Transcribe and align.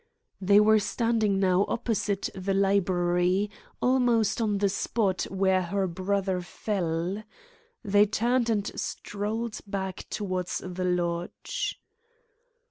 They 0.41 0.59
were 0.59 0.79
standing 0.79 1.39
now 1.39 1.63
opposite 1.67 2.31
the 2.33 2.55
library, 2.55 3.51
almost 3.83 4.41
on 4.41 4.57
the 4.57 4.67
spot 4.67 5.27
where 5.29 5.61
her 5.61 5.85
brother 5.85 6.41
fell. 6.41 7.21
They 7.85 8.07
turned 8.07 8.49
and 8.49 8.65
strolled 8.81 9.59
back 9.67 10.07
towards 10.09 10.57
the 10.65 10.85
lodge. 10.85 11.79